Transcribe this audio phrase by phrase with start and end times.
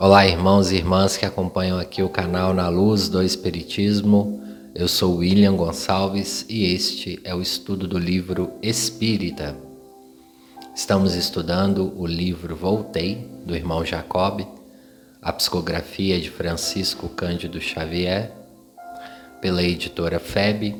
[0.00, 4.40] Olá, irmãos e irmãs que acompanham aqui o canal Na Luz do Espiritismo.
[4.72, 9.56] Eu sou William Gonçalves e este é o estudo do livro Espírita.
[10.72, 14.46] Estamos estudando o livro Voltei, do irmão Jacob,
[15.20, 18.30] a psicografia de Francisco Cândido Xavier,
[19.40, 20.76] pela editora FEB.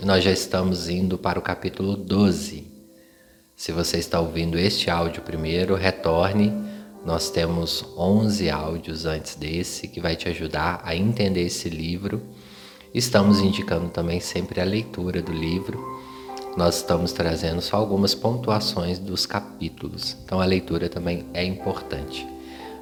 [0.00, 2.70] Nós já estamos indo para o capítulo 12.
[3.56, 6.52] Se você está ouvindo este áudio primeiro, retorne
[7.04, 12.20] nós temos 11 áudios antes desse que vai te ajudar a entender esse livro.
[12.92, 15.82] Estamos indicando também sempre a leitura do livro.
[16.56, 20.16] Nós estamos trazendo só algumas pontuações dos capítulos.
[20.24, 22.26] Então a leitura também é importante.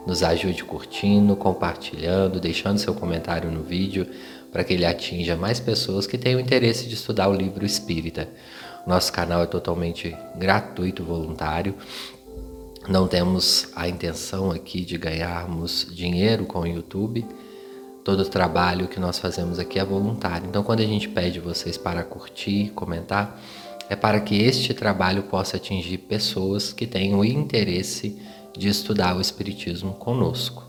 [0.07, 4.07] Nos ajude curtindo, compartilhando, deixando seu comentário no vídeo
[4.51, 8.29] para que ele atinja mais pessoas que tenham interesse de estudar o livro espírita.
[8.87, 11.75] Nosso canal é totalmente gratuito, voluntário.
[12.88, 17.22] Não temos a intenção aqui de ganharmos dinheiro com o YouTube.
[18.03, 20.48] Todo o trabalho que nós fazemos aqui é voluntário.
[20.48, 23.39] Então, quando a gente pede vocês para curtir, comentar,
[23.91, 28.17] é para que este trabalho possa atingir pessoas que tenham interesse
[28.56, 30.67] de estudar o Espiritismo conosco.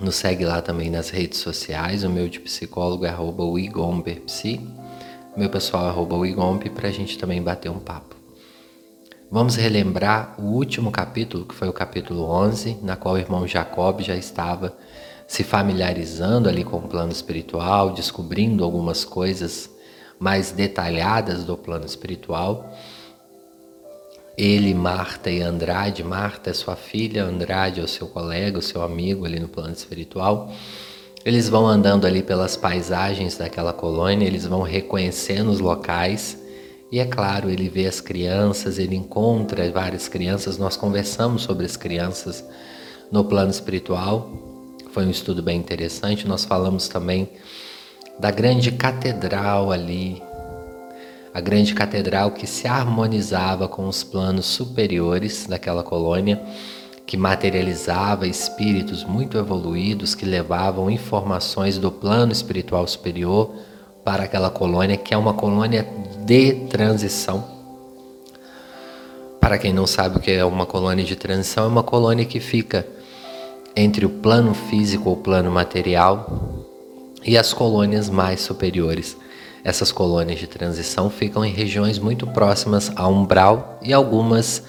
[0.00, 2.04] Nos segue lá também nas redes sociais.
[2.04, 3.42] O meu de psicólogo é arroba.
[5.36, 6.16] Meu pessoal é arroba
[6.72, 8.17] para a gente também bater um papo.
[9.30, 14.00] Vamos relembrar o último capítulo, que foi o capítulo 11, na qual o irmão Jacob
[14.00, 14.74] já estava
[15.26, 19.68] se familiarizando ali com o plano espiritual, descobrindo algumas coisas
[20.18, 22.74] mais detalhadas do plano espiritual.
[24.34, 28.80] Ele, Marta e Andrade, Marta é sua filha, Andrade é o seu colega, o seu
[28.80, 30.50] amigo ali no plano espiritual.
[31.22, 36.47] Eles vão andando ali pelas paisagens daquela colônia, eles vão reconhecendo os locais
[36.90, 40.56] e é claro, ele vê as crianças, ele encontra várias crianças.
[40.56, 42.42] Nós conversamos sobre as crianças
[43.12, 44.30] no plano espiritual.
[44.90, 46.26] Foi um estudo bem interessante.
[46.26, 47.28] Nós falamos também
[48.18, 50.22] da grande catedral ali,
[51.34, 56.42] a grande catedral que se harmonizava com os planos superiores daquela colônia,
[57.06, 63.54] que materializava espíritos muito evoluídos que levavam informações do plano espiritual superior
[64.02, 65.86] para aquela colônia, que é uma colônia
[66.28, 67.42] de transição.
[69.40, 72.38] Para quem não sabe o que é uma colônia de transição, é uma colônia que
[72.38, 72.86] fica
[73.74, 76.66] entre o plano físico ou plano material
[77.24, 79.16] e as colônias mais superiores.
[79.64, 84.62] Essas colônias de transição ficam em regiões muito próximas ao umbral e algumas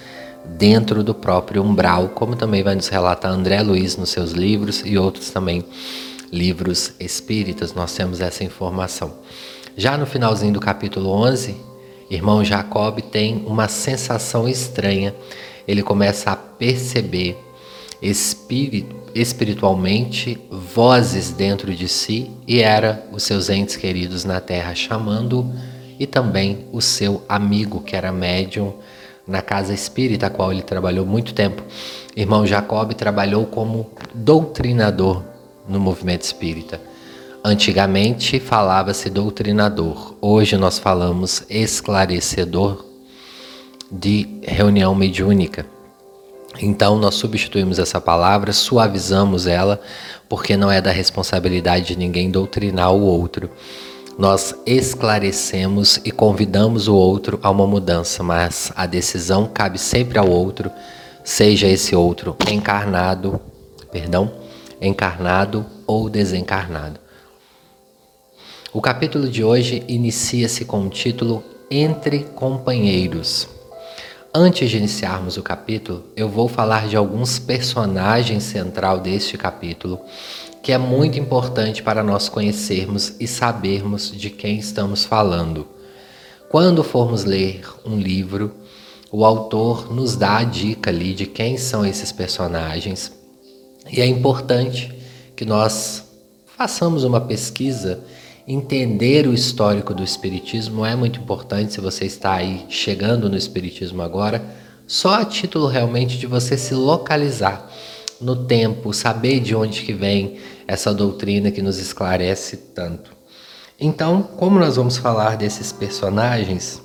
[0.45, 4.97] dentro do próprio umbral, como também vai nos relatar André Luiz nos seus livros e
[4.97, 5.65] outros também
[6.31, 9.11] livros espíritas, nós temos essa informação.
[9.79, 11.55] Já no finalzinho do capítulo 11,
[12.11, 15.15] irmão Jacob tem uma sensação estranha.
[15.65, 17.37] Ele começa a perceber
[19.15, 25.49] espiritualmente vozes dentro de si e era os seus entes queridos na terra chamando
[25.97, 28.73] e também o seu amigo que era médium
[29.25, 31.63] na casa espírita, a qual ele trabalhou muito tempo.
[32.17, 35.23] Irmão Jacob trabalhou como doutrinador
[35.69, 36.88] no movimento espírita.
[37.43, 42.83] Antigamente falava-se doutrinador, hoje nós falamos esclarecedor
[43.89, 45.65] de reunião mediúnica.
[46.61, 49.79] Então nós substituímos essa palavra, suavizamos ela,
[50.27, 53.49] porque não é da responsabilidade de ninguém doutrinar o outro.
[54.17, 60.29] Nós esclarecemos e convidamos o outro a uma mudança, mas a decisão cabe sempre ao
[60.29, 60.69] outro,
[61.23, 63.39] seja esse outro encarnado,
[63.89, 64.29] perdão,
[64.81, 66.99] encarnado ou desencarnado.
[68.71, 73.47] O capítulo de hoje inicia-se com o título Entre Companheiros.
[74.33, 79.99] Antes de iniciarmos o capítulo, eu vou falar de alguns personagens central deste capítulo,
[80.61, 85.67] que é muito importante para nós conhecermos e sabermos de quem estamos falando.
[86.47, 88.53] Quando formos ler um livro,
[89.11, 93.11] o autor nos dá a dica ali de quem são esses personagens
[93.91, 94.93] e é importante
[95.35, 96.03] que nós
[96.57, 98.03] façamos uma pesquisa.
[98.51, 104.01] Entender o histórico do Espiritismo é muito importante se você está aí chegando no Espiritismo
[104.01, 104.43] agora,
[104.87, 107.69] só a título realmente de você se localizar
[108.19, 113.11] no tempo, saber de onde que vem essa doutrina que nos esclarece tanto.
[113.79, 116.81] Então, como nós vamos falar desses personagens,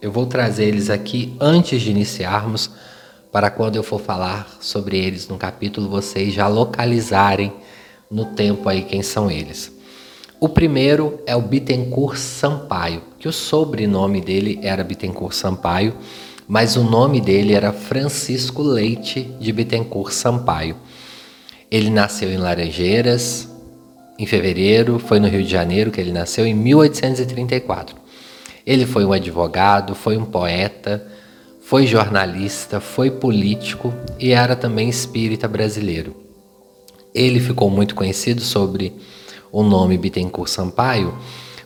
[0.00, 2.70] eu vou trazer eles aqui antes de iniciarmos
[3.32, 7.52] para quando eu for falar sobre eles no capítulo, vocês já localizarem
[8.08, 9.77] no tempo aí quem são eles.
[10.40, 15.96] O primeiro é o Bittencourt Sampaio, que o sobrenome dele era Bittencourt Sampaio,
[16.46, 20.76] mas o nome dele era Francisco Leite de Bittencourt Sampaio.
[21.68, 23.48] Ele nasceu em Laranjeiras,
[24.16, 27.96] em fevereiro, foi no Rio de Janeiro que ele nasceu, em 1834.
[28.64, 31.04] Ele foi um advogado, foi um poeta,
[31.60, 36.14] foi jornalista, foi político e era também espírita brasileiro.
[37.12, 38.94] Ele ficou muito conhecido sobre
[39.50, 41.14] o nome Bittencourt Sampaio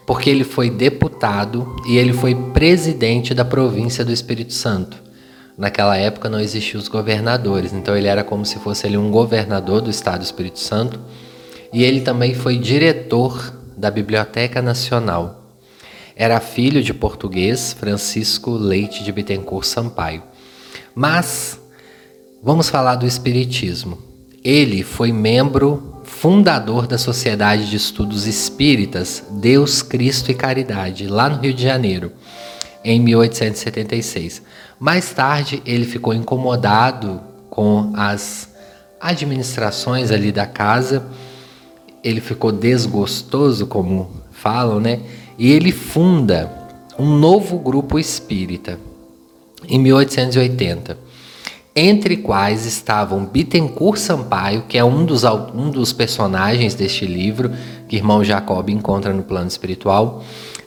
[0.06, 5.00] porque ele foi deputado e ele foi presidente da província do Espírito Santo.
[5.56, 9.80] Naquela época não existiam os governadores, então ele era como se fosse ele um governador
[9.80, 10.98] do estado do Espírito Santo.
[11.72, 15.46] E ele também foi diretor da Biblioteca Nacional.
[16.16, 20.22] Era filho de português Francisco Leite de Bittencourt Sampaio.
[20.94, 21.58] Mas
[22.42, 24.11] vamos falar do espiritismo.
[24.44, 31.40] Ele foi membro fundador da Sociedade de Estudos Espíritas Deus, Cristo e Caridade, lá no
[31.40, 32.10] Rio de Janeiro,
[32.84, 34.42] em 1876.
[34.80, 38.48] Mais tarde, ele ficou incomodado com as
[39.00, 41.06] administrações ali da casa,
[42.02, 45.00] ele ficou desgostoso, como falam, né?
[45.38, 46.50] E ele funda
[46.98, 48.78] um novo grupo espírita
[49.68, 51.11] em 1880
[51.74, 57.50] entre quais estavam Bittencourt Sampaio, que é um dos, um dos personagens deste livro
[57.88, 60.22] que irmão Jacob encontra no plano espiritual,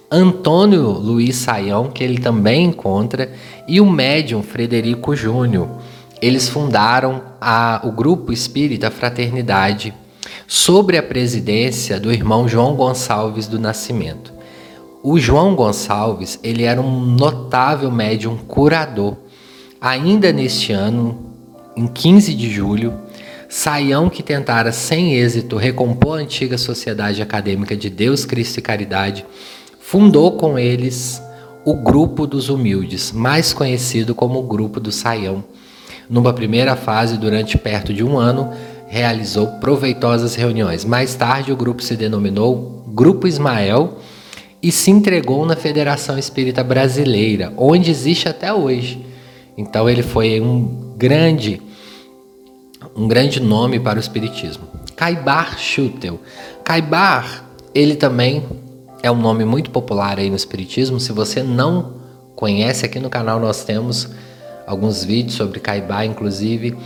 [0.10, 3.32] Antônio Luiz Saião, que ele também encontra,
[3.68, 5.68] e o médium Frederico Júnior.
[6.22, 9.94] Eles fundaram a, o grupo espírita Fraternidade
[10.48, 14.34] sobre a presidência do irmão João Gonçalves do Nascimento.
[15.04, 19.18] O João Gonçalves, ele era um notável médium curador
[19.80, 21.20] Ainda neste ano,
[21.76, 22.94] em 15 de julho,
[23.50, 29.26] Saião, que tentara sem êxito recompor a antiga Sociedade Acadêmica de Deus, Cristo e Caridade,
[29.80, 31.22] fundou com eles
[31.64, 35.44] o Grupo dos Humildes, mais conhecido como o Grupo do Saião.
[36.10, 38.52] Numa primeira fase, durante perto de um ano,
[38.88, 40.86] realizou proveitosas reuniões.
[40.86, 43.98] Mais tarde, o grupo se denominou Grupo Ismael
[44.62, 49.15] e se entregou na Federação Espírita Brasileira, onde existe até hoje.
[49.58, 51.62] Então ele foi um grande
[52.96, 54.68] um grande nome para o espiritismo.
[54.96, 56.20] Caibar Schutel.
[56.64, 58.44] Caibar, ele também
[59.04, 61.00] é um nome muito popular aí no espiritismo.
[61.00, 61.96] Se você não
[62.36, 64.10] conhece, aqui no canal nós temos
[64.66, 66.78] alguns vídeos sobre Caibar, inclusive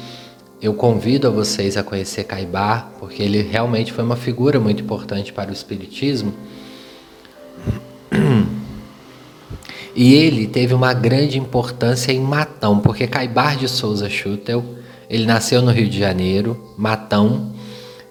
[0.62, 5.32] eu convido a vocês a conhecer Caibar, porque ele realmente foi uma figura muito importante
[5.32, 6.34] para o espiritismo.
[9.96, 14.64] E ele teve uma grande importância em Matão, porque Caibar de Souza Schutel,
[15.10, 17.52] ele nasceu no Rio de Janeiro, Matão,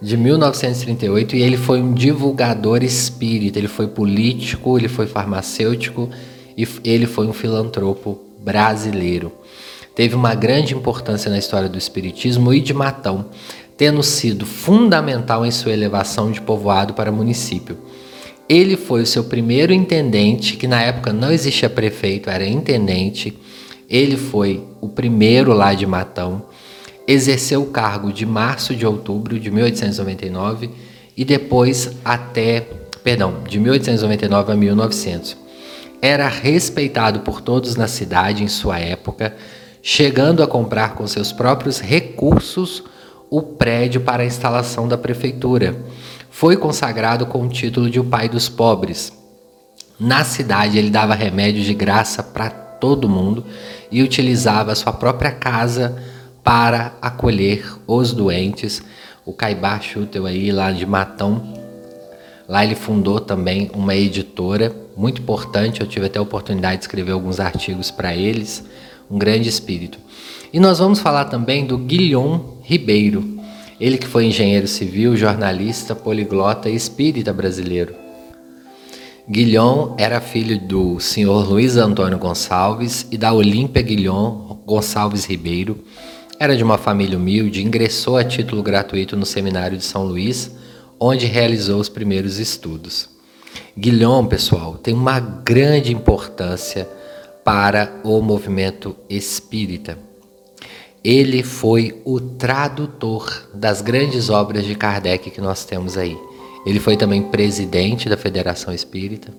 [0.01, 6.09] de 1938, e ele foi um divulgador espírita, ele foi político, ele foi farmacêutico
[6.57, 9.33] e ele foi um filantropo brasileiro.
[9.95, 13.27] Teve uma grande importância na história do espiritismo e de Matão,
[13.77, 17.77] tendo sido fundamental em sua elevação de povoado para município.
[18.49, 23.37] Ele foi o seu primeiro intendente, que na época não existia prefeito, era intendente.
[23.91, 26.47] Ele foi o primeiro lá de Matão.
[27.07, 30.71] Exerceu o cargo de março de outubro de 1899
[31.15, 32.67] e depois até,
[33.05, 35.37] perdão, de 1899 a 1900.
[36.01, 39.37] Era respeitado por todos na cidade em sua época,
[39.83, 42.83] chegando a comprar com seus próprios recursos
[43.29, 45.77] o prédio para a instalação da prefeitura
[46.31, 49.13] foi consagrado com o título de o pai dos pobres.
[49.99, 53.45] Na cidade, ele dava remédios de graça para todo mundo
[53.91, 56.01] e utilizava sua própria casa
[56.45, 58.83] para acolher os doentes.
[59.25, 61.55] O Caibá Schutel aí lá de Matão,
[62.49, 65.81] lá ele fundou também uma editora muito importante.
[65.81, 68.65] Eu tive até a oportunidade de escrever alguns artigos para eles.
[69.11, 69.99] Um grande espírito.
[70.53, 73.38] E nós vamos falar também do Guilhom Ribeiro.
[73.81, 77.95] Ele que foi engenheiro civil, jornalista, poliglota e espírita brasileiro.
[79.31, 85.85] Guilhom era filho do senhor Luiz Antônio Gonçalves e da Olímpia Guilhom Gonçalves Ribeiro.
[86.41, 90.51] Era de uma família humilde, ingressou a título gratuito no Seminário de São Luís,
[90.99, 93.09] onde realizou os primeiros estudos.
[93.77, 96.89] Guilhom, pessoal, tem uma grande importância
[97.45, 100.08] para o movimento espírita.
[101.11, 106.15] Ele foi o tradutor das grandes obras de Kardec que nós temos aí.
[106.67, 109.33] Ele foi também presidente da Federação Espírita.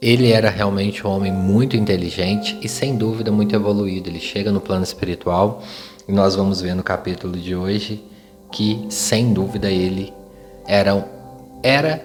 [0.00, 4.08] Ele era realmente um homem muito inteligente e sem dúvida muito evoluído.
[4.08, 5.60] Ele chega no plano espiritual
[6.06, 8.04] e nós vamos ver no capítulo de hoje
[8.52, 10.12] que sem dúvida ele
[10.68, 11.04] era
[11.64, 12.00] era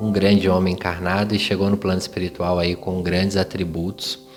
[0.00, 4.29] um grande homem encarnado e chegou no plano espiritual aí com grandes atributos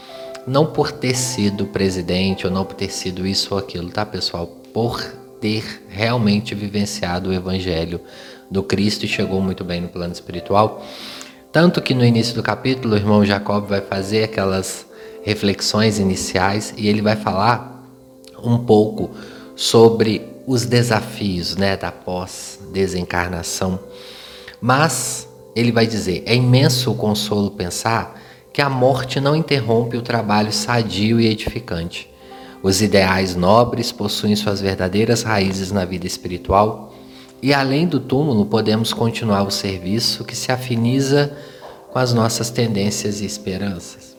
[0.45, 4.47] Não por ter sido presidente ou não por ter sido isso ou aquilo, tá, pessoal?
[4.73, 5.01] Por
[5.39, 7.99] ter realmente vivenciado o evangelho
[8.49, 10.85] do Cristo e chegou muito bem no plano espiritual.
[11.51, 14.85] Tanto que no início do capítulo o irmão Jacob vai fazer aquelas
[15.23, 17.87] reflexões iniciais e ele vai falar
[18.43, 19.11] um pouco
[19.55, 23.79] sobre os desafios né, da pós-desencarnação.
[24.59, 28.21] Mas ele vai dizer: é imenso o consolo pensar
[28.53, 32.07] que a morte não interrompe o trabalho sadio e edificante.
[32.61, 36.93] Os ideais nobres possuem suas verdadeiras raízes na vida espiritual
[37.41, 41.35] e além do túmulo podemos continuar o serviço que se afiniza
[41.91, 44.15] com as nossas tendências e esperanças.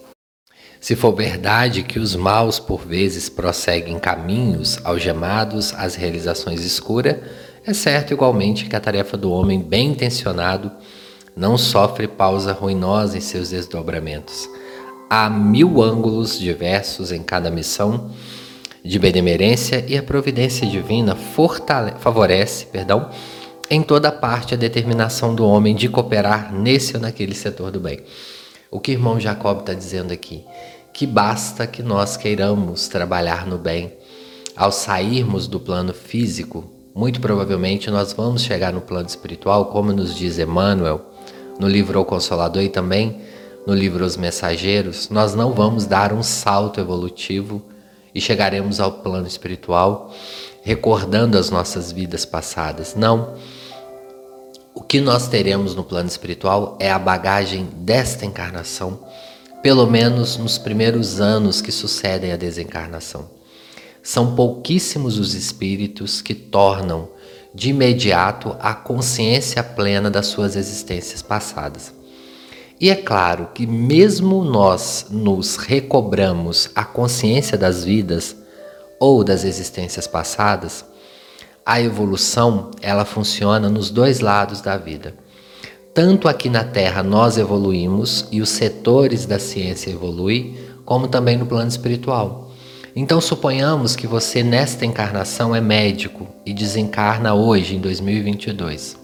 [0.81, 7.17] Se for verdade que os maus por vezes prosseguem caminhos algemados às realizações escuras,
[7.64, 10.71] é certo igualmente que a tarefa do homem bem intencionado
[11.37, 14.49] não sofre pausa ruinosa em seus desdobramentos.
[15.11, 18.11] Há mil ângulos diversos em cada missão
[18.85, 21.17] de benemerência e a providência divina
[21.99, 23.09] favorece, perdão,
[23.71, 28.00] em toda parte a determinação do homem de cooperar nesse ou naquele setor do bem.
[28.71, 30.45] O que irmão Jacob está dizendo aqui?
[30.93, 33.93] Que basta que nós queiramos trabalhar no bem.
[34.55, 40.14] Ao sairmos do plano físico, muito provavelmente nós vamos chegar no plano espiritual, como nos
[40.14, 41.13] diz Emmanuel,
[41.58, 43.20] no livro O Consolador e também
[43.66, 47.62] no livro Os Mensageiros, nós não vamos dar um salto evolutivo
[48.14, 50.12] e chegaremos ao plano espiritual
[50.64, 52.94] recordando as nossas vidas passadas.
[52.96, 53.34] Não.
[54.75, 58.99] O que nós teremos no plano espiritual é a bagagem desta encarnação,
[59.62, 63.28] pelo menos nos primeiros anos que sucedem a desencarnação.
[64.02, 67.11] São pouquíssimos os espíritos que tornam
[67.54, 71.94] de imediato a consciência plena das suas existências passadas.
[72.80, 78.37] E é claro que, mesmo nós nos recobramos a consciência das vidas
[78.99, 80.84] ou das existências passadas,
[81.64, 85.14] a evolução ela funciona nos dois lados da vida.
[85.94, 91.46] Tanto aqui na Terra nós evoluímos e os setores da ciência evoluem, como também no
[91.46, 92.50] plano espiritual.
[92.96, 98.96] Então suponhamos que você nesta encarnação é médico e desencarna hoje, em 2022.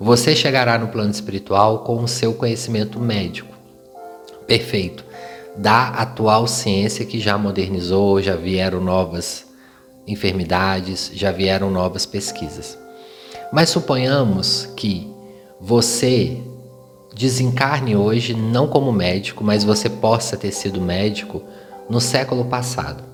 [0.00, 3.54] Você chegará no plano espiritual com o seu conhecimento médico.
[4.48, 5.04] Perfeito.
[5.56, 9.46] Da atual ciência que já modernizou, já vieram novas
[10.08, 12.76] enfermidades, já vieram novas pesquisas.
[13.52, 15.08] Mas suponhamos que
[15.60, 16.42] você
[17.14, 21.44] desencarne hoje não como médico, mas você possa ter sido médico
[21.88, 23.04] no século passado.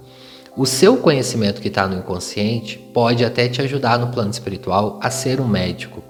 [0.56, 5.08] O seu conhecimento que está no inconsciente pode até te ajudar no plano espiritual a
[5.08, 6.02] ser um médico.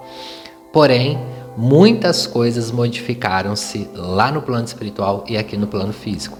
[0.73, 1.19] Porém,
[1.55, 6.37] muitas coisas modificaram-se lá no plano espiritual e aqui no plano físico.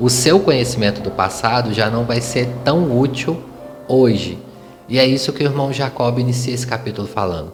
[0.00, 3.40] O seu conhecimento do passado já não vai ser tão útil
[3.86, 4.38] hoje.
[4.88, 7.52] E é isso que o irmão Jacob inicia esse capítulo falando.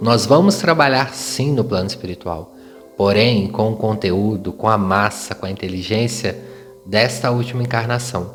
[0.00, 2.54] Nós vamos trabalhar sim no plano espiritual,
[2.96, 6.53] porém com o conteúdo, com a massa, com a inteligência
[6.84, 8.34] desta última encarnação,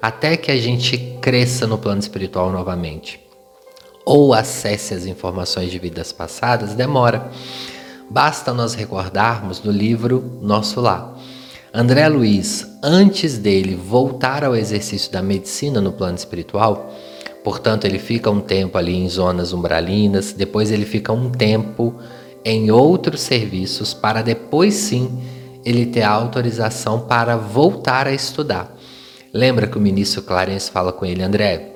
[0.00, 3.20] até que a gente cresça no plano espiritual novamente
[4.04, 7.30] ou acesse as informações de vidas passadas, demora.
[8.10, 11.16] Basta nós recordarmos do livro Nosso Lar.
[11.72, 16.92] André Luiz, antes dele voltar ao exercício da medicina no plano espiritual,
[17.44, 21.94] portanto, ele fica um tempo ali em zonas umbralinas, depois ele fica um tempo
[22.44, 25.22] em outros serviços, para depois sim
[25.64, 28.76] ele ter a autorização para voltar a estudar.
[29.32, 31.72] Lembra que o ministro Clarence fala com ele, André?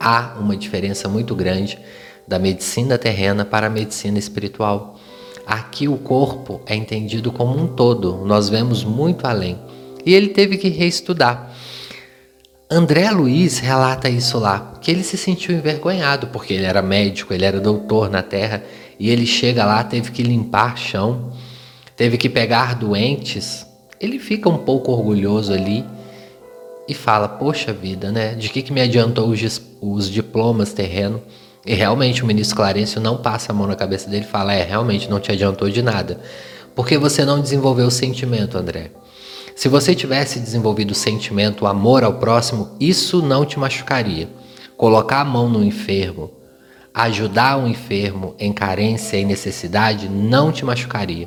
[0.00, 1.78] Há uma diferença muito grande
[2.26, 4.98] da medicina terrena para a medicina espiritual.
[5.46, 9.58] Aqui o corpo é entendido como um todo, nós vemos muito além.
[10.04, 11.52] E ele teve que reestudar.
[12.68, 17.44] André Luiz relata isso lá, que ele se sentiu envergonhado porque ele era médico, ele
[17.44, 18.64] era doutor na terra
[18.98, 21.32] e ele chega lá, teve que limpar chão,
[21.96, 23.66] teve que pegar doentes,
[23.98, 25.84] ele fica um pouco orgulhoso ali
[26.86, 28.34] e fala: Poxa vida, né?
[28.34, 31.22] De que, que me adiantou os, os diplomas terreno?
[31.64, 34.62] E realmente o ministro Clarencio não passa a mão na cabeça dele e fala: É,
[34.62, 36.20] realmente não te adiantou de nada.
[36.74, 38.90] Porque você não desenvolveu o sentimento, André.
[39.56, 44.28] Se você tivesse desenvolvido o sentimento, o amor ao próximo, isso não te machucaria.
[44.76, 46.30] Colocar a mão no enfermo,
[46.92, 51.26] ajudar um enfermo em carência e necessidade, não te machucaria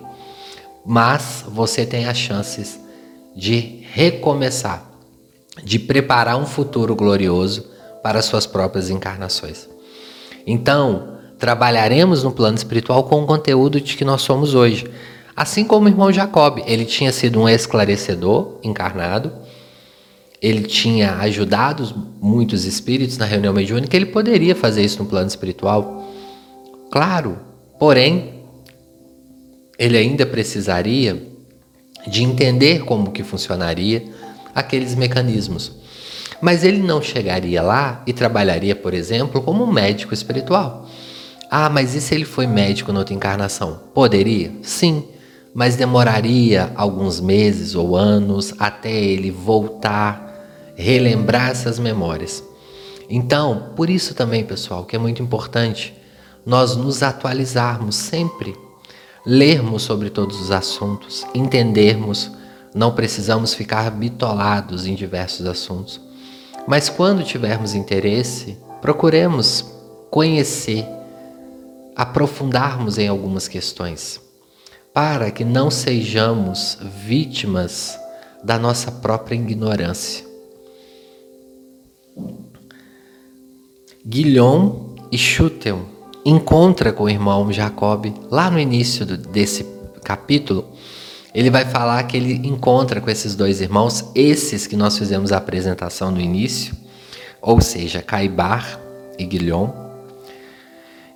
[0.86, 2.80] mas você tem as chances
[3.36, 4.90] de recomeçar,
[5.64, 7.66] de preparar um futuro glorioso
[8.02, 9.68] para suas próprias encarnações.
[10.46, 14.88] Então, trabalharemos no plano espiritual com o conteúdo de que nós somos hoje.
[15.36, 19.32] Assim como o irmão Jacob, ele tinha sido um esclarecedor encarnado,
[20.42, 26.14] ele tinha ajudado muitos espíritos na reunião mediúnica, ele poderia fazer isso no plano espiritual.
[26.92, 27.38] Claro,
[27.80, 28.39] porém,
[29.80, 31.26] ele ainda precisaria
[32.06, 34.04] de entender como que funcionaria
[34.54, 35.72] aqueles mecanismos.
[36.42, 40.88] Mas ele não chegaria lá e trabalharia, por exemplo, como um médico espiritual.
[41.50, 43.80] Ah, mas e se ele foi médico na outra encarnação?
[43.94, 44.52] Poderia?
[44.62, 45.04] Sim,
[45.54, 52.44] mas demoraria alguns meses ou anos até ele voltar, relembrar essas memórias.
[53.10, 55.94] Então, por isso também, pessoal, que é muito importante
[56.46, 58.56] nós nos atualizarmos sempre,
[59.26, 62.32] lermos sobre todos os assuntos, entendermos,
[62.74, 66.00] não precisamos ficar bitolados em diversos assuntos.
[66.68, 69.66] Mas quando tivermos interesse, procuremos
[70.10, 70.86] conhecer,
[71.96, 74.22] aprofundarmos em algumas questões,
[74.94, 77.98] para que não sejamos vítimas
[78.44, 80.26] da nossa própria ignorância.
[84.06, 89.66] Guilhom e Schutel encontra com o irmão Jacob lá no início do, desse
[90.04, 90.66] capítulo.
[91.34, 95.38] Ele vai falar que ele encontra com esses dois irmãos, esses que nós fizemos a
[95.38, 96.76] apresentação no início,
[97.42, 98.80] ou seja, Caibar
[99.18, 99.90] e Guilhom.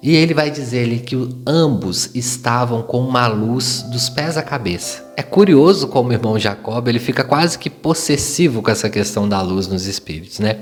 [0.01, 1.15] E ele vai dizer-lhe que
[1.47, 5.13] ambos estavam com uma luz dos pés à cabeça.
[5.15, 9.41] É curioso como o irmão Jacob ele fica quase que possessivo com essa questão da
[9.41, 10.59] luz nos espíritos, né?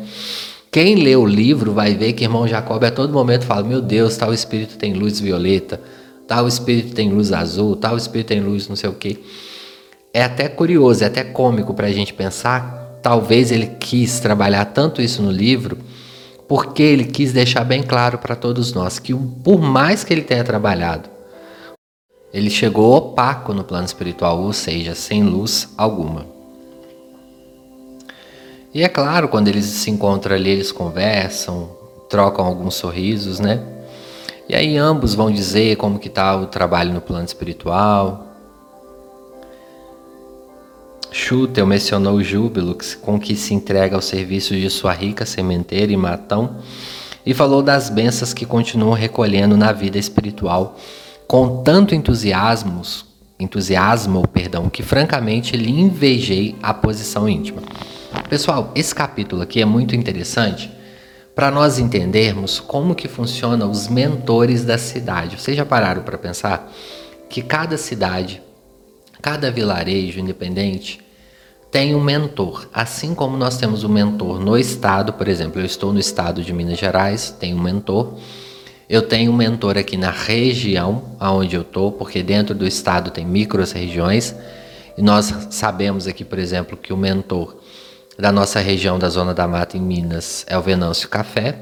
[0.72, 4.16] Quem lê o livro vai ver que irmão Jacob a todo momento fala: Meu Deus,
[4.16, 5.82] tal espírito tem luz violeta,
[6.26, 9.22] tal espírito tem luz azul, tal espírito tem luz não sei o que.
[10.14, 13.00] É até curioso, é até cômico para a gente pensar.
[13.04, 15.78] Talvez ele quis trabalhar tanto isso no livro
[16.48, 20.44] porque ele quis deixar bem claro para todos nós que, por mais que ele tenha
[20.44, 21.10] trabalhado,
[22.34, 26.31] ele chegou opaco no plano espiritual, ou seja, sem luz alguma.
[28.74, 31.70] E é claro, quando eles se encontram ali, eles conversam,
[32.10, 33.62] trocam alguns sorrisos, né?
[34.48, 38.28] E aí ambos vão dizer como que está o trabalho no plano espiritual.
[41.12, 45.98] Schutel mencionou o júbilo com que se entrega ao serviço de sua rica sementeira e
[45.98, 46.58] matão
[47.26, 50.78] e falou das bênçãos que continuam recolhendo na vida espiritual
[51.28, 52.82] com tanto entusiasmo,
[53.40, 57.62] entusiasmo, perdão, que francamente lhe invejei a posição íntima.
[58.30, 60.70] Pessoal, esse capítulo aqui é muito interessante
[61.34, 65.40] para nós entendermos como que funcionam os mentores da cidade.
[65.40, 66.72] Vocês já pararam para pensar
[67.30, 68.42] que cada cidade,
[69.22, 71.00] cada vilarejo independente
[71.72, 75.94] tem um mentor, assim como nós temos um mentor no estado, por exemplo, eu estou
[75.94, 78.18] no estado de Minas Gerais, tenho um mentor.
[78.90, 83.26] Eu tenho um mentor aqui na região aonde eu estou, porque dentro do estado tem
[83.26, 84.36] micro-regiões,
[84.98, 87.61] e nós sabemos aqui, por exemplo, que o mentor
[88.22, 91.58] da nossa região da Zona da Mata em Minas é o Venâncio Café.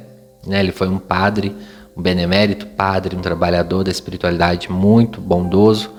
[0.45, 0.60] Né?
[0.60, 1.56] Ele foi um padre,
[1.95, 5.89] um benemérito padre, um trabalhador da espiritualidade muito bondoso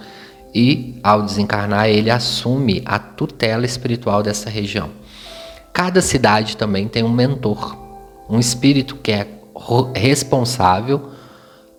[0.54, 4.90] e ao desencarnar ele assume a tutela espiritual dessa região.
[5.72, 7.74] Cada cidade também tem um mentor,
[8.28, 9.26] um espírito que é
[9.94, 11.08] responsável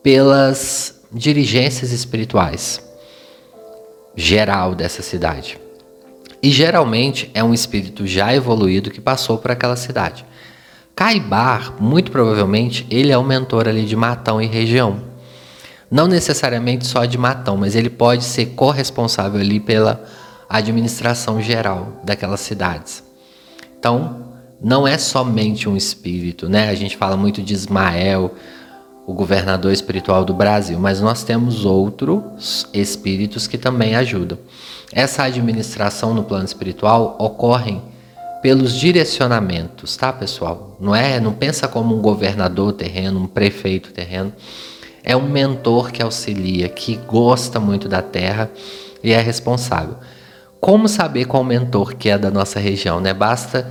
[0.01, 2.83] pelas dirigências espirituais
[4.15, 5.60] geral dessa cidade.
[6.41, 10.25] E geralmente é um espírito já evoluído que passou por aquela cidade.
[10.95, 15.03] Caibar, muito provavelmente, ele é o mentor ali de Matão e região.
[15.89, 20.03] Não necessariamente só de Matão, mas ele pode ser corresponsável ali pela
[20.49, 23.03] administração geral daquelas cidades.
[23.77, 26.69] Então, não é somente um espírito, né?
[26.69, 28.35] A gente fala muito de Ismael,
[29.05, 34.37] o governador espiritual do Brasil, mas nós temos outros espíritos que também ajudam.
[34.93, 37.79] Essa administração no plano espiritual ocorre
[38.41, 40.75] pelos direcionamentos, tá, pessoal?
[40.79, 44.33] Não é, não pensa como um governador terreno, um prefeito terreno.
[45.03, 48.49] É um mentor que auxilia, que gosta muito da terra
[49.03, 49.95] e é responsável.
[50.59, 53.13] Como saber qual mentor que é da nossa região, né?
[53.13, 53.67] Basta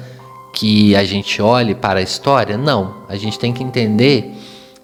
[0.52, 2.56] que a gente olhe para a história?
[2.56, 4.34] Não, a gente tem que entender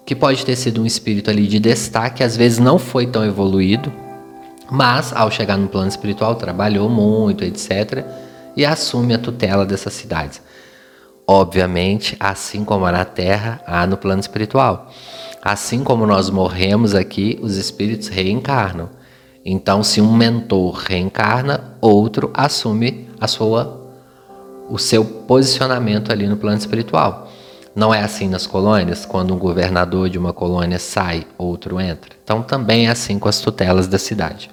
[0.07, 3.91] que pode ter sido um espírito ali de destaque, às vezes não foi tão evoluído,
[4.71, 8.05] mas ao chegar no plano espiritual trabalhou muito, etc,
[8.55, 10.41] e assume a tutela dessas cidades.
[11.27, 14.89] Obviamente, assim como na Terra, há no plano espiritual.
[15.41, 18.89] Assim como nós morremos aqui, os espíritos reencarnam.
[19.43, 23.85] Então, se um mentor reencarna, outro assume a sua
[24.69, 27.29] o seu posicionamento ali no plano espiritual.
[27.77, 32.09] Não é assim nas colônias, quando um governador de uma colônia sai, outro entra.
[32.23, 34.49] Então também é assim com as tutelas da cidade.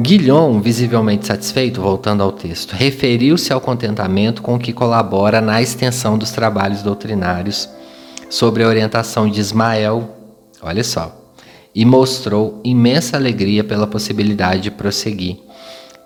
[0.00, 6.30] Guilhom, visivelmente satisfeito, voltando ao texto, referiu-se ao contentamento com que colabora na extensão dos
[6.30, 7.68] trabalhos doutrinários
[8.30, 10.16] sobre a orientação de Ismael,
[10.62, 11.14] olha só,
[11.74, 15.36] e mostrou imensa alegria pela possibilidade de prosseguir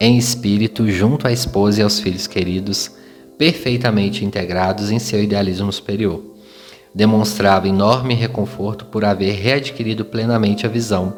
[0.01, 2.91] em espírito junto à esposa e aos filhos queridos,
[3.41, 6.23] perfeitamente integrados em seu idealismo superior.
[6.95, 11.17] Demonstrava enorme reconforto por haver readquirido plenamente a visão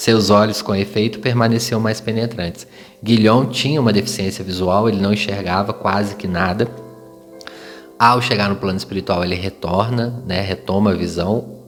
[0.00, 2.66] seus olhos, com efeito, permaneciam mais penetrantes.
[3.04, 6.66] Guilhom tinha uma deficiência visual, ele não enxergava quase que nada.
[7.98, 11.58] Ao chegar no plano espiritual, ele retorna, né, retoma a visão.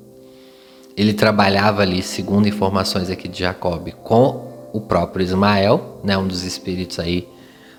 [0.96, 6.42] Ele trabalhava ali, segundo informações aqui de Jacob, com o próprio Ismael, né, um dos
[6.42, 7.28] espíritos aí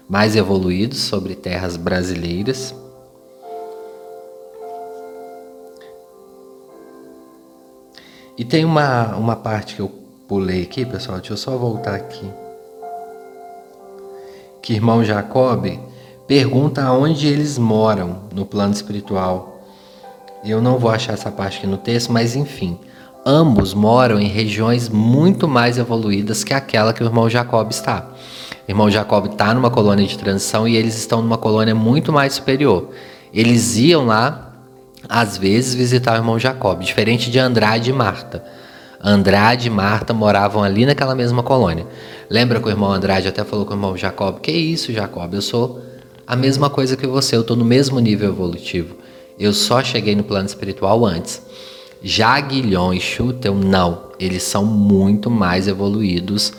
[0.07, 2.73] mais evoluídos sobre terras brasileiras.
[8.37, 9.91] E tem uma, uma parte que eu
[10.27, 12.29] pulei aqui, pessoal, deixa eu só voltar aqui.
[14.61, 15.79] Que irmão Jacob
[16.27, 19.61] pergunta aonde eles moram no plano espiritual.
[20.43, 22.79] Eu não vou achar essa parte aqui no texto, mas enfim,
[23.25, 28.07] ambos moram em regiões muito mais evoluídas que aquela que o irmão Jacob está.
[28.67, 32.33] O irmão Jacob está numa colônia de transição e eles estão numa colônia muito mais
[32.33, 32.89] superior.
[33.33, 34.53] Eles iam lá,
[35.07, 38.43] às vezes, visitar o irmão Jacob, diferente de Andrade e Marta.
[39.03, 41.85] Andrade e Marta moravam ali naquela mesma colônia.
[42.29, 45.33] Lembra que o irmão Andrade até falou com o irmão Jacob: Que isso, Jacob?
[45.33, 45.81] Eu sou
[46.25, 48.95] a mesma coisa que você, eu estou no mesmo nível evolutivo.
[49.37, 51.41] Eu só cheguei no plano espiritual antes.
[52.03, 54.11] E Schutel, não.
[54.19, 56.53] Eles são muito mais evoluídos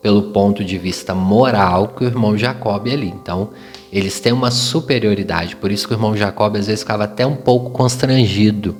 [0.00, 3.08] pelo ponto de vista moral que o irmão Jacob ali.
[3.08, 3.50] Então,
[3.92, 5.56] eles têm uma superioridade.
[5.56, 8.76] Por isso que o irmão Jacob às vezes ficava até um pouco constrangido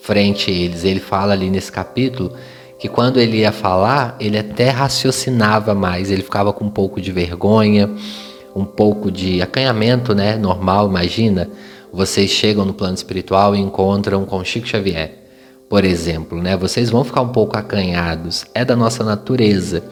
[0.00, 0.84] frente a eles.
[0.84, 2.32] Ele fala ali nesse capítulo
[2.78, 7.10] que quando ele ia falar, ele até raciocinava mais, ele ficava com um pouco de
[7.10, 7.90] vergonha,
[8.54, 10.36] um pouco de acanhamento, né?
[10.36, 11.50] Normal, imagina.
[11.92, 15.27] Vocês chegam no plano espiritual e encontram com Chico Xavier,
[15.68, 16.56] por exemplo, né?
[16.56, 19.84] Vocês vão ficar um pouco acanhados, é da nossa natureza.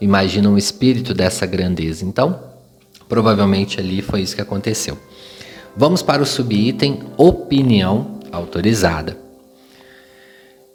[0.00, 2.04] Imagina um espírito dessa grandeza.
[2.04, 2.40] Então,
[3.08, 4.98] provavelmente ali foi isso que aconteceu.
[5.76, 9.16] Vamos para o subitem opinião autorizada.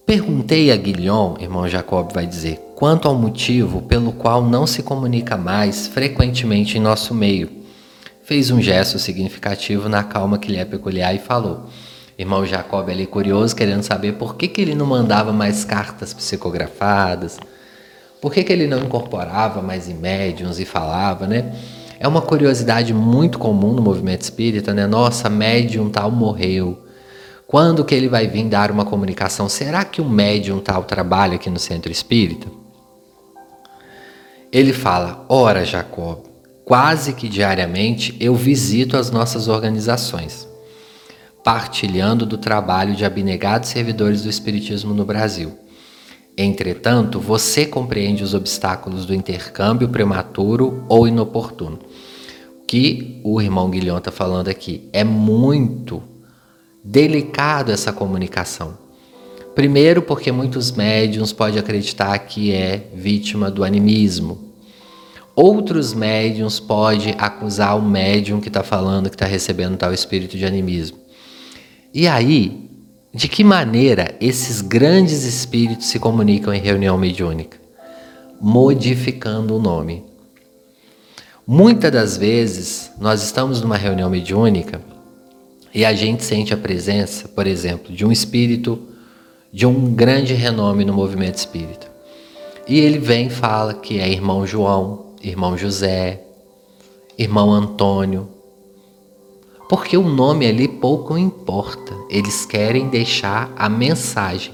[0.05, 5.35] Perguntei a Guilhom, irmão Jacob vai dizer, quanto ao motivo pelo qual não se comunica
[5.35, 7.49] mais frequentemente em nosso meio.
[8.23, 11.69] Fez um gesto significativo na calma que lhe é peculiar e falou.
[12.17, 17.37] Irmão Jacob ali curioso, querendo saber por que, que ele não mandava mais cartas psicografadas,
[18.21, 21.53] por que, que ele não incorporava mais em médiums e falava, né?
[21.99, 24.87] É uma curiosidade muito comum no movimento espírita, né?
[24.87, 26.85] Nossa, médium tal morreu.
[27.47, 29.47] Quando que ele vai vir dar uma comunicação?
[29.47, 32.47] Será que o médium tal trabalha aqui no centro espírita?
[34.51, 36.19] Ele fala: Ora, Jacob,
[36.63, 40.47] quase que diariamente eu visito as nossas organizações,
[41.45, 45.53] partilhando do trabalho de abnegados servidores do Espiritismo no Brasil.
[46.35, 51.77] Entretanto, você compreende os obstáculos do intercâmbio prematuro ou inoportuno.
[52.59, 56.01] O que o irmão Guilhom está falando aqui é muito
[56.83, 58.79] delicado essa comunicação.
[59.53, 64.51] Primeiro, porque muitos médiums podem acreditar que é vítima do animismo.
[65.35, 70.45] Outros médiums podem acusar o médium que está falando que está recebendo tal espírito de
[70.45, 71.04] animismo.
[71.95, 72.69] E aí,
[73.13, 77.57] de que maneira esses grandes espíritos se comunicam em reunião mediúnica?
[78.41, 80.03] Modificando o nome.
[81.47, 84.81] Muitas das vezes, nós estamos numa reunião mediúnica
[85.73, 88.77] e a gente sente a presença, por exemplo, de um espírito
[89.49, 91.89] de um grande renome no movimento espírita.
[92.67, 96.23] E ele vem e fala que é irmão João, irmão José,
[97.17, 98.34] irmão Antônio.
[99.67, 104.53] Porque o nome ali pouco importa, eles querem deixar a mensagem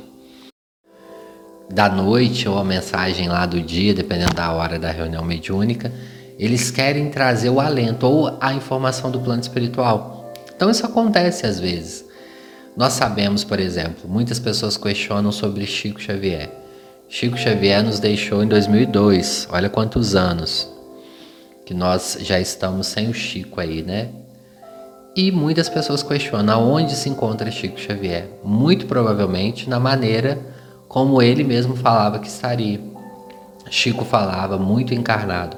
[1.70, 5.92] da noite ou a mensagem lá do dia, dependendo da hora da reunião mediúnica,
[6.38, 10.34] eles querem trazer o alento ou a informação do plano espiritual.
[10.56, 12.06] Então isso acontece às vezes.
[12.76, 16.50] Nós sabemos, por exemplo, muitas pessoas questionam sobre Chico Xavier.
[17.10, 19.48] Chico Xavier nos deixou em 2002.
[19.52, 20.70] Olha quantos anos
[21.66, 24.10] que nós já estamos sem o Chico aí, né?
[25.16, 28.30] E muitas pessoas questionam aonde se encontra Chico Xavier.
[28.44, 30.40] Muito provavelmente na maneira
[30.88, 32.80] como ele mesmo falava que estaria.
[33.70, 35.58] Chico falava muito encarnado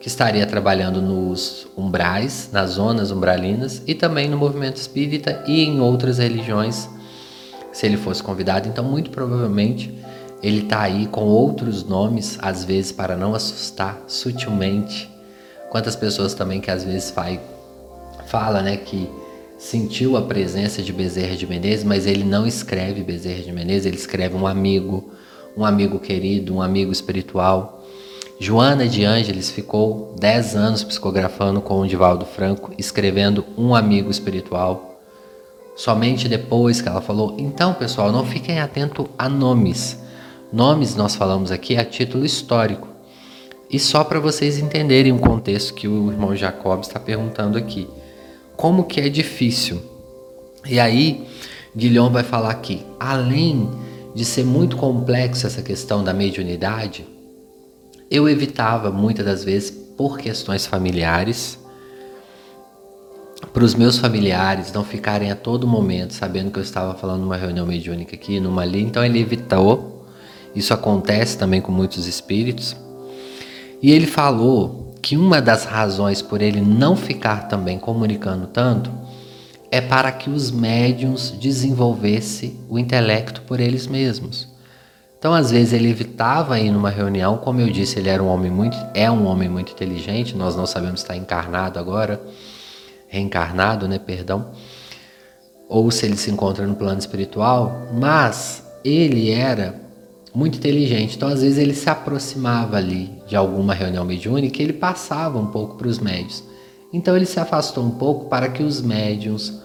[0.00, 5.80] que estaria trabalhando nos umbrais, nas zonas umbralinas e também no movimento espírita e em
[5.80, 6.88] outras religiões,
[7.72, 8.68] se ele fosse convidado.
[8.68, 9.92] Então, muito provavelmente,
[10.42, 15.10] ele está aí com outros nomes, às vezes para não assustar sutilmente.
[15.68, 17.40] Quantas pessoas também que às vezes faz,
[18.28, 19.08] fala, né, que
[19.56, 23.96] sentiu a presença de Bezerra de Menezes, mas ele não escreve Bezerra de Menezes, ele
[23.96, 25.10] escreve um amigo,
[25.56, 27.84] um amigo querido, um amigo espiritual.
[28.38, 35.00] Joana de Ângeles ficou 10 anos psicografando com o Divaldo Franco, escrevendo um amigo espiritual.
[35.74, 39.98] Somente depois que ela falou, então pessoal, não fiquem atentos a nomes.
[40.52, 42.86] Nomes nós falamos aqui a título histórico.
[43.70, 47.88] E só para vocês entenderem o contexto que o irmão Jacob está perguntando aqui.
[48.58, 49.80] Como que é difícil?
[50.66, 51.24] E aí,
[51.76, 53.70] Guilhom vai falar que, além
[54.16, 57.06] de ser muito complexo essa questão da mediunidade,
[58.10, 61.56] eu evitava muitas das vezes por questões familiares,
[63.54, 67.36] para os meus familiares não ficarem a todo momento sabendo que eu estava falando numa
[67.36, 70.04] reunião mediúnica aqui, numa ali, então ele evitou.
[70.52, 72.74] Isso acontece também com muitos espíritos.
[73.80, 78.90] E ele falou que uma das razões por ele não ficar também comunicando tanto
[79.70, 84.46] é para que os médiums desenvolvessem o intelecto por eles mesmos.
[85.18, 88.50] Então, às vezes ele evitava ir numa reunião, como eu disse, ele era um homem
[88.50, 90.36] muito, é um homem muito inteligente.
[90.36, 92.20] Nós não sabemos se está encarnado agora,
[93.08, 93.98] reencarnado, né?
[93.98, 94.50] Perdão,
[95.70, 97.88] ou se ele se encontra no plano espiritual.
[97.98, 99.74] Mas ele era
[100.38, 101.16] muito inteligente.
[101.16, 105.46] Então, às vezes ele se aproximava ali de alguma reunião mediúnica, e ele passava um
[105.46, 106.44] pouco para os médios.
[106.92, 109.60] Então, ele se afastou um pouco para que os médiums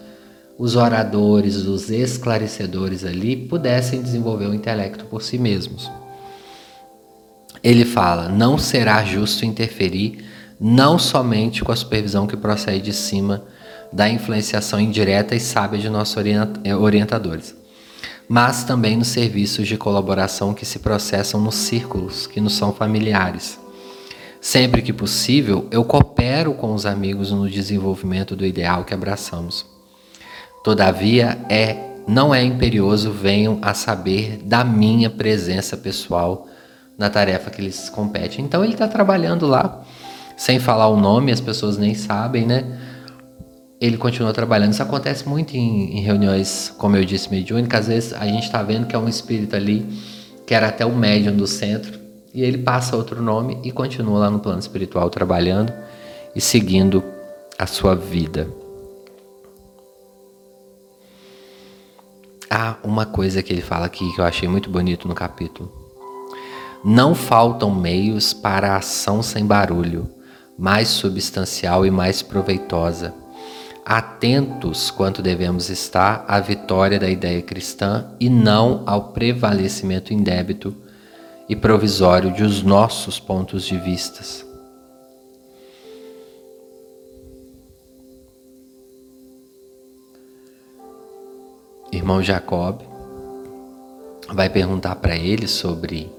[0.57, 5.91] os oradores, os esclarecedores ali pudessem desenvolver o intelecto por si mesmos.
[7.63, 10.25] Ele fala: não será justo interferir
[10.59, 13.43] não somente com a supervisão que procede de cima
[13.91, 16.15] da influenciação indireta e sábia de nossos
[16.79, 17.55] orientadores,
[18.27, 23.59] mas também nos serviços de colaboração que se processam nos círculos que nos são familiares.
[24.41, 29.65] Sempre que possível, eu coopero com os amigos no desenvolvimento do ideal que abraçamos.
[30.63, 36.47] Todavia, é, não é imperioso venham a saber da minha presença pessoal
[36.97, 38.41] na tarefa que lhes compete.
[38.41, 39.81] Então ele está trabalhando lá,
[40.35, 42.65] sem falar o nome, as pessoas nem sabem, né?
[43.83, 44.71] Ele continua trabalhando.
[44.71, 47.81] Isso acontece muito em, em reuniões, como eu disse, mediúnicas.
[47.81, 49.85] Às vezes a gente está vendo que é um espírito ali,
[50.47, 51.99] que era até o médium do centro,
[52.33, 55.73] e ele passa outro nome e continua lá no plano espiritual trabalhando
[56.33, 57.03] e seguindo
[57.59, 58.47] a sua vida.
[62.49, 65.69] Há uma coisa que ele fala aqui que eu achei muito bonito no capítulo.
[66.85, 70.09] Não faltam meios para a ação sem barulho,
[70.57, 73.22] mais substancial e mais proveitosa.
[73.85, 80.75] Atentos quanto devemos estar à vitória da ideia cristã e não ao prevalecimento indébito
[81.49, 84.45] e provisório de os nossos pontos de vistas.
[91.95, 92.81] irmão Jacob
[94.29, 96.11] vai perguntar para ele sobre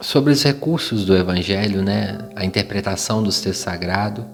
[0.00, 2.18] sobre os recursos do evangelho, né?
[2.34, 4.24] A interpretação dos textos sagrados.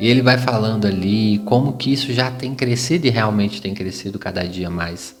[0.00, 4.18] E ele vai falando ali como que isso já tem crescido e realmente tem crescido
[4.18, 5.14] cada dia mais,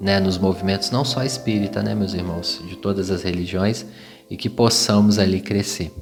[0.00, 3.84] né, nos movimentos não só espírita, né, meus irmãos, de todas as religiões
[4.30, 5.92] e que possamos ali crescer.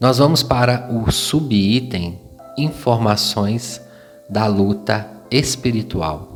[0.00, 2.18] Nós vamos para o subitem
[2.56, 3.82] informações
[4.28, 6.29] da luta espiritual.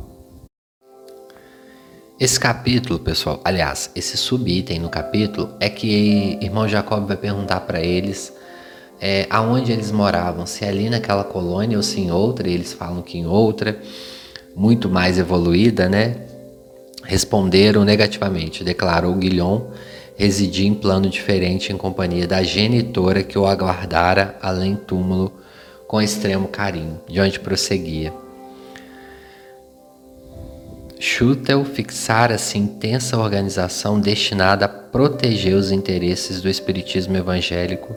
[2.17, 7.81] Esse capítulo, pessoal, aliás, esse subitem no capítulo é que irmão Jacob vai perguntar para
[7.81, 8.31] eles
[9.01, 12.71] é, aonde eles moravam, se é ali naquela colônia ou se em outra, e eles
[12.71, 13.77] falam que em outra,
[14.55, 16.15] muito mais evoluída, né?
[17.03, 19.71] Responderam negativamente, declarou Guilhom
[20.15, 25.33] residir em plano diferente em companhia da genitora que o aguardara além túmulo
[25.85, 28.13] com extremo carinho, de onde prosseguia.
[30.99, 37.95] Schutel fixara-se intensa organização destinada a proteger os interesses do espiritismo evangélico,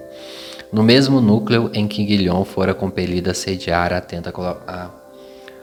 [0.72, 4.32] no mesmo núcleo em que Guilhom fora compelido a sediar atenta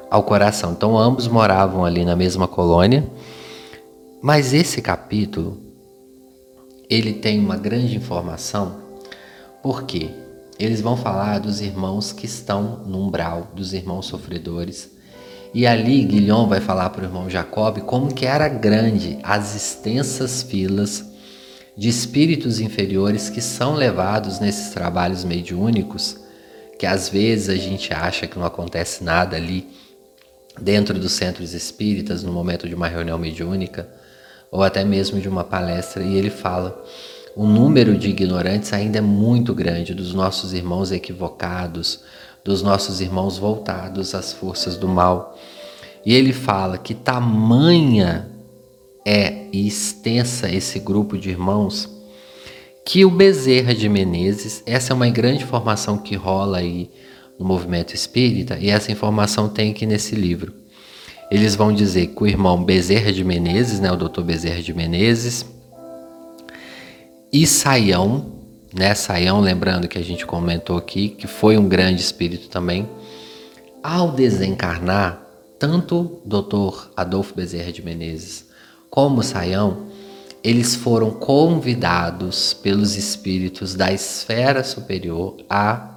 [0.09, 0.71] ao coração.
[0.71, 3.05] Então ambos moravam ali na mesma colônia,
[4.21, 5.59] mas esse capítulo
[6.89, 8.77] ele tem uma grande informação,
[9.61, 10.09] porque
[10.57, 14.94] eles vão falar dos irmãos que estão no umbral, dos irmãos sofredores.
[15.55, 20.43] E ali Guilhom vai falar para o irmão Jacob como que era grande as extensas
[20.43, 21.05] filas
[21.77, 26.17] de espíritos inferiores que são levados nesses trabalhos mediúnicos,
[26.77, 29.65] que às vezes a gente acha que não acontece nada ali,
[30.59, 33.87] dentro dos centros espíritas, no momento de uma reunião mediúnica,
[34.51, 36.83] ou até mesmo de uma palestra, e ele fala:
[37.33, 42.01] o número de ignorantes ainda é muito grande dos nossos irmãos equivocados,
[42.45, 45.35] dos nossos irmãos voltados às forças do mal.
[46.05, 48.29] E ele fala que tamanha
[49.03, 51.89] é e extensa esse grupo de irmãos
[52.85, 56.91] que o Bezerra de Menezes, essa é uma grande informação que rola aí
[57.39, 60.53] no movimento espírita, e essa informação tem aqui nesse livro.
[61.31, 65.43] Eles vão dizer que o irmão Bezerra de Menezes, né, o doutor Bezerra de Menezes,
[67.33, 68.35] e Saião,
[68.75, 72.89] né, Saião, lembrando que a gente comentou aqui, que foi um grande espírito também,
[73.81, 75.21] ao desencarnar,
[75.57, 78.47] tanto doutor Adolfo Bezerra de Menezes
[78.89, 79.87] como Saião,
[80.43, 85.95] eles foram convidados pelos espíritos da esfera superior a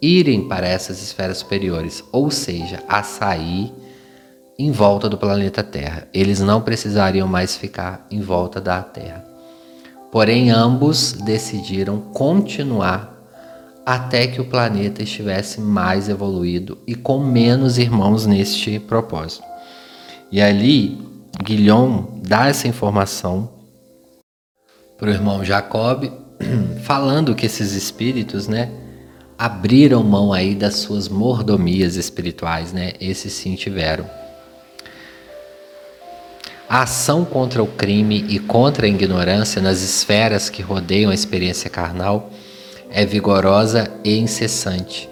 [0.00, 3.72] irem para essas esferas superiores, ou seja, a sair
[4.58, 6.06] em volta do planeta Terra.
[6.14, 9.29] Eles não precisariam mais ficar em volta da Terra.
[10.10, 13.10] Porém, ambos decidiram continuar
[13.86, 19.44] até que o planeta estivesse mais evoluído e com menos irmãos neste propósito.
[20.30, 20.98] E ali,
[21.42, 23.50] Guilhom dá essa informação
[24.98, 26.04] para o irmão Jacob,
[26.82, 28.70] falando que esses espíritos, né,
[29.38, 32.92] abriram mão aí das suas mordomias espirituais, né?
[33.00, 34.04] Esses sim tiveram.
[36.72, 41.68] A ação contra o crime e contra a ignorância nas esferas que rodeiam a experiência
[41.68, 42.30] carnal
[42.88, 45.10] é vigorosa e incessante.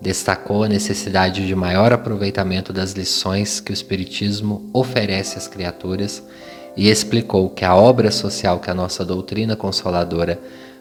[0.00, 6.24] Destacou a necessidade de maior aproveitamento das lições que o Espiritismo oferece às criaturas
[6.76, 10.40] e explicou que a obra social que a nossa doutrina consoladora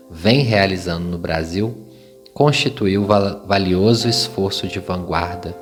[0.10, 1.86] vem realizando no Brasil
[2.34, 5.56] constituiu valioso esforço de vanguarda,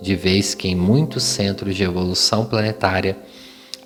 [0.00, 3.14] de vez que em muitos centros de evolução planetária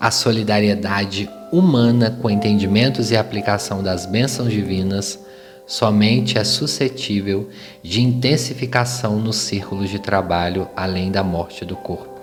[0.03, 5.17] a solidariedade humana com entendimentos e aplicação das bênçãos divinas
[5.65, 7.49] somente é suscetível
[7.85, 12.21] de intensificação nos círculos de trabalho além da morte do corpo.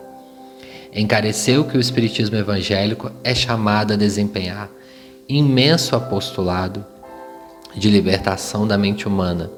[0.93, 4.69] Encareceu que o Espiritismo evangélico é chamado a desempenhar
[5.29, 6.85] imenso apostolado
[7.73, 9.49] de libertação da mente humana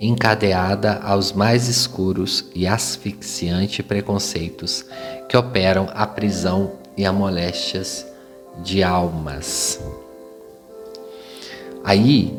[0.00, 4.84] encadeada aos mais escuros e asfixiantes preconceitos
[5.28, 8.06] que operam a prisão e a moléstias
[8.62, 9.80] de almas.
[11.82, 12.32] Aí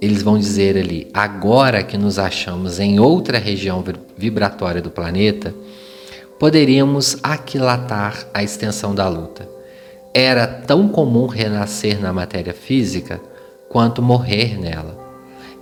[0.00, 3.82] eles vão dizer ali: agora que nos achamos em outra região
[4.16, 5.54] vibratória do planeta,
[6.38, 9.48] poderíamos aquilatar a extensão da luta.
[10.12, 13.20] Era tão comum renascer na matéria física
[13.70, 14.98] quanto morrer nela.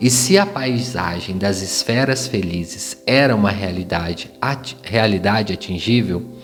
[0.01, 4.31] E se a paisagem das esferas felizes era uma realidade,
[4.83, 6.36] realidade atingível,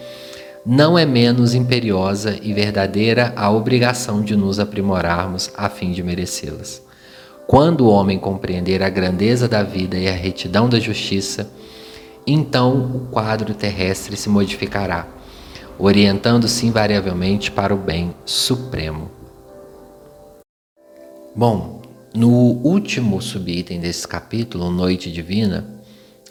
[0.64, 6.80] não é menos imperiosa e verdadeira a obrigação de nos aprimorarmos a fim de merecê-las.
[7.48, 11.50] Quando o homem compreender a grandeza da vida e a retidão da justiça,
[12.24, 15.08] então o quadro terrestre se modificará,
[15.76, 19.10] orientando-se invariavelmente para o bem supremo.
[21.34, 21.82] Bom,
[22.14, 25.81] no último subitem desse capítulo, Noite Divina,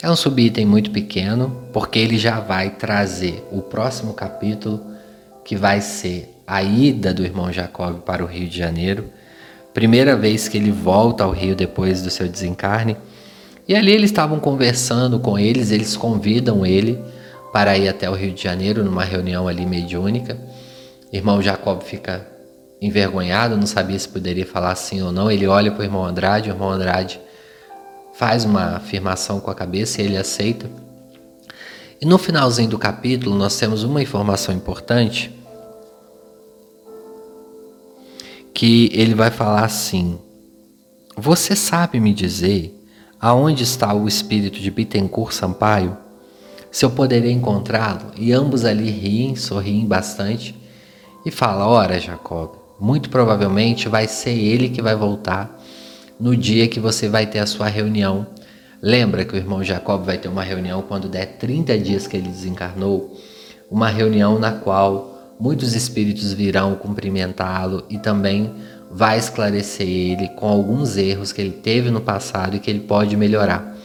[0.02, 4.84] é um subitem muito pequeno, porque ele já vai trazer o próximo capítulo,
[5.44, 9.04] que vai ser a ida do irmão Jacob para o Rio de Janeiro,
[9.72, 12.96] primeira vez que ele volta ao Rio depois do seu desencarne.
[13.68, 16.98] E ali eles estavam conversando com eles, eles convidam ele
[17.52, 20.36] para ir até o Rio de Janeiro numa reunião ali mediúnica.
[21.12, 22.26] Irmão Jacob fica
[22.80, 25.30] envergonhado, não sabia se poderia falar sim ou não.
[25.30, 27.20] Ele olha para o irmão Andrade, o irmão Andrade
[28.14, 30.70] faz uma afirmação com a cabeça e ele aceita.
[32.00, 35.32] E no finalzinho do capítulo nós temos uma informação importante
[38.52, 40.18] que ele vai falar assim:
[41.16, 42.78] Você sabe me dizer
[43.20, 45.96] aonde está o espírito de Bittencourt Sampaio?
[46.70, 48.12] Se eu poderia encontrá-lo?
[48.16, 50.54] E ambos ali riem, sorriem bastante
[51.24, 55.61] e fala: Ora, Jacob, muito provavelmente vai ser ele que vai voltar
[56.22, 58.28] no dia que você vai ter a sua reunião.
[58.80, 62.28] Lembra que o irmão Jacob vai ter uma reunião quando der 30 dias que ele
[62.28, 63.20] desencarnou?
[63.68, 68.54] Uma reunião na qual muitos espíritos virão cumprimentá-lo e também
[68.88, 73.16] vai esclarecer ele com alguns erros que ele teve no passado e que ele pode
[73.16, 73.76] melhorar.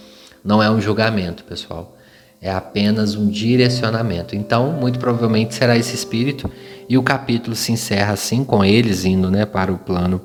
[0.46, 1.98] Não é um julgamento, pessoal.
[2.40, 4.36] É apenas um direcionamento.
[4.36, 6.48] Então, muito provavelmente será esse espírito
[6.88, 10.22] e o capítulo se encerra assim com eles indo né, para o plano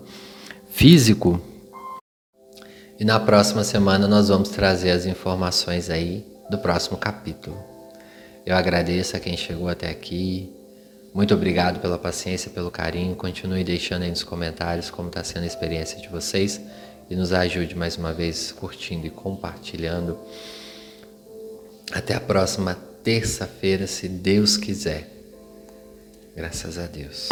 [0.68, 1.40] físico.
[2.98, 7.56] E na próxima semana nós vamos trazer as informações aí do próximo capítulo.
[8.44, 10.52] Eu agradeço a quem chegou até aqui.
[11.14, 13.14] Muito obrigado pela paciência, pelo carinho.
[13.14, 16.60] Continue deixando aí nos comentários como está sendo a experiência de vocês
[17.10, 20.18] e nos ajude mais uma vez curtindo e compartilhando.
[21.92, 25.08] Até a próxima terça-feira, se Deus quiser.
[26.34, 27.28] Graças a Deus.